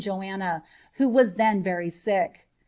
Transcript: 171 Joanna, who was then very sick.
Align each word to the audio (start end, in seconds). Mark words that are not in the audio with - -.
171 0.03 0.39
Joanna, 0.39 0.63
who 0.93 1.07
was 1.09 1.35
then 1.35 1.61
very 1.61 1.91
sick. 1.91 2.47